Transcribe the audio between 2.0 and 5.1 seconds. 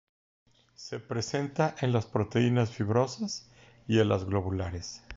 proteínas fibrosas y en las globulares.